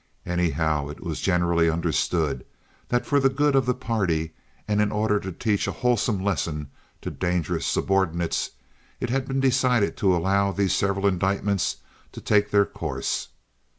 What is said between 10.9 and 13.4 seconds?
indictments to take their course.